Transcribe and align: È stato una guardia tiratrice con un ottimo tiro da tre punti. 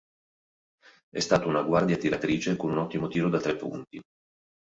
È 1.11 1.19
stato 1.19 1.47
una 1.47 1.61
guardia 1.61 1.95
tiratrice 1.95 2.55
con 2.57 2.71
un 2.71 2.79
ottimo 2.79 3.07
tiro 3.07 3.29
da 3.29 3.39
tre 3.39 3.55
punti. 3.55 4.01